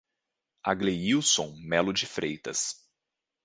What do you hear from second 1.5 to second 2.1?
Melo de